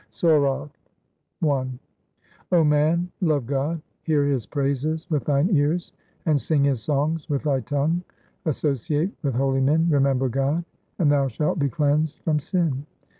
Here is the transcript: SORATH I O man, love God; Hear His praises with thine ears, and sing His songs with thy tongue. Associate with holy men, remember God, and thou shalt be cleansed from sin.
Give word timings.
SORATH 0.09 0.75
I 1.43 1.69
O 2.51 2.63
man, 2.63 3.11
love 3.21 3.45
God; 3.45 3.83
Hear 4.01 4.25
His 4.25 4.47
praises 4.47 5.05
with 5.11 5.25
thine 5.25 5.47
ears, 5.55 5.91
and 6.25 6.41
sing 6.41 6.63
His 6.63 6.81
songs 6.81 7.29
with 7.29 7.43
thy 7.43 7.59
tongue. 7.59 8.01
Associate 8.45 9.11
with 9.21 9.35
holy 9.35 9.61
men, 9.61 9.87
remember 9.91 10.27
God, 10.27 10.65
and 10.97 11.11
thou 11.11 11.27
shalt 11.27 11.59
be 11.59 11.69
cleansed 11.69 12.17
from 12.21 12.39
sin. 12.39 12.87